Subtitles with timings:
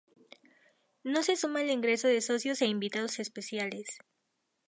[1.03, 3.99] No se suma el ingreso de socios e invitados especiales.